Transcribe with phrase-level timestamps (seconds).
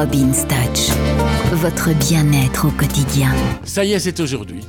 [0.00, 0.96] Robin's Touch,
[1.52, 3.34] votre bien-être au quotidien.
[3.64, 4.64] Ça y est, c'est aujourd'hui.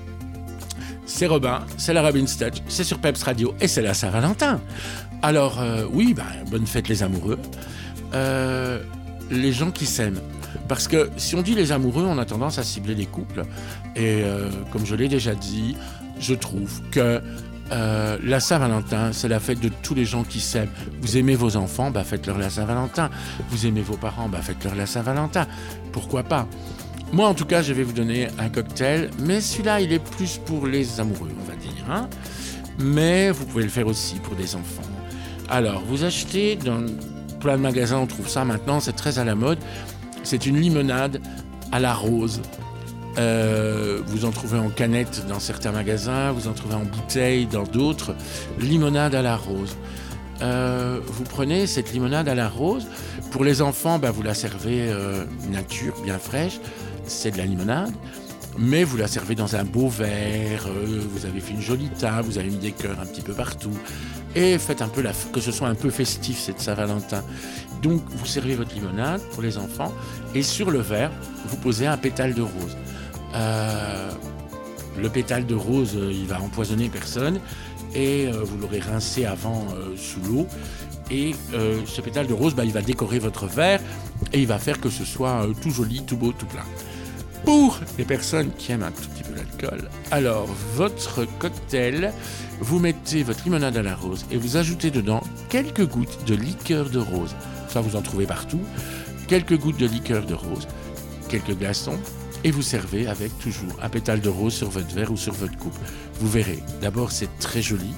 [1.06, 4.59] C'est Robin, c'est la Robin's Touch, c'est sur Peps Radio et c'est la Saint-Valentin.
[5.21, 7.39] Alors, euh, oui, bah, bonne fête les amoureux.
[8.13, 8.81] Euh,
[9.29, 10.20] les gens qui s'aiment.
[10.68, 13.43] Parce que si on dit les amoureux, on a tendance à cibler les couples.
[13.95, 15.77] Et euh, comme je l'ai déjà dit,
[16.20, 17.21] je trouve que
[17.72, 20.70] euh, la Saint-Valentin, c'est la fête de tous les gens qui s'aiment.
[21.02, 23.10] Vous aimez vos enfants, bah faites-leur la Saint-Valentin.
[23.50, 25.48] Vous aimez vos parents, bah faites-leur la Saint-Valentin.
[25.92, 26.48] Pourquoi pas?
[27.14, 30.38] Moi, en tout cas, je vais vous donner un cocktail, mais celui-là, il est plus
[30.38, 31.71] pour les amoureux, on va dire.
[31.89, 32.08] Hein.
[32.80, 34.84] mais vous pouvez le faire aussi pour des enfants.
[35.50, 36.86] Alors, vous achetez dans
[37.42, 39.58] plein de magasins, on trouve ça maintenant, c'est très à la mode.
[40.23, 41.20] C'est une limonade
[41.72, 42.42] à la rose.
[43.17, 47.64] Euh, vous en trouvez en canette dans certains magasins, vous en trouvez en bouteille dans
[47.64, 48.16] d'autres.
[48.59, 49.75] Limonade à la rose.
[50.42, 52.88] Euh, vous prenez cette limonade à la rose.
[53.31, 56.59] Pour les enfants, bah, vous la servez euh, nature, bien fraîche.
[57.06, 57.94] C'est de la limonade.
[58.58, 60.67] Mais vous la servez dans un beau verre.
[60.67, 62.28] vous avez fait une jolie table.
[62.28, 63.78] Vous avez mis des cœurs un petit peu partout.
[64.36, 67.23] Et faites un peu la, que ce soit un peu festif cette Saint-Valentin.
[67.82, 69.94] Donc vous servez votre limonade pour les enfants.
[70.36, 71.12] Et sur le verre,
[71.45, 72.78] vous posez un pétale de rose.
[73.36, 74.12] Euh,
[74.98, 77.40] le pétale de rose, euh, il va empoisonner personne
[77.96, 80.48] et euh, vous l'aurez rincé avant sous l'eau.
[81.10, 83.82] Et ce pétale de rose, bah, il va décorer votre verre
[84.32, 86.64] et il va faire que ce soit tout joli, tout beau, tout plein.
[87.44, 92.14] Pour les personnes qui aiment un tout petit peu l'alcool, alors votre cocktail,
[92.62, 96.90] vous mettez votre limonade à la rose et vous ajoutez dedans quelques gouttes de liqueur
[96.90, 97.36] de rose.
[97.68, 98.62] Ça, vous en trouvez partout.
[99.28, 100.66] Quelques gouttes de liqueur de rose,
[101.28, 102.00] quelques glaçons,
[102.44, 105.58] et vous servez avec toujours un pétale de rose sur votre verre ou sur votre
[105.58, 105.78] coupe.
[106.20, 107.94] Vous verrez, d'abord c'est très joli,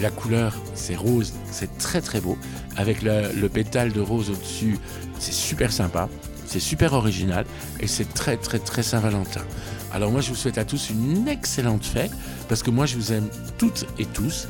[0.00, 2.38] la couleur c'est rose, c'est très très beau,
[2.76, 4.78] avec le, pétale de rose au-dessus,
[5.18, 6.08] c'est super sympa,
[6.46, 7.44] c'est super original
[7.80, 9.42] et c'est très très très Saint-Valentin.
[9.92, 12.12] Alors moi je vous souhaite à tous une excellente fête
[12.48, 14.48] parce que moi je vous aime toutes et tous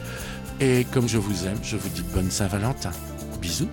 [0.60, 2.90] et comme je vous aime, je vous dis bonne Saint-Valentin.
[3.40, 3.68] Bisous